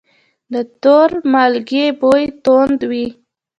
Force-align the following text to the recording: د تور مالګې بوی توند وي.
د 0.53 0.55
تور 0.81 1.09
مالګې 1.31 1.85
بوی 1.99 2.23
توند 2.43 2.79
وي. 2.91 3.07